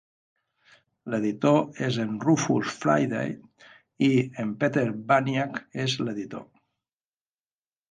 L'editor 1.13 1.59
és 1.87 1.99
en 2.03 2.15
Rufus 2.23 2.71
Friday, 2.85 3.37
i 4.09 4.11
en 4.47 4.57
Peter 4.65 4.87
Baniak 5.13 5.63
és 5.87 5.97
l'editor. 6.03 6.45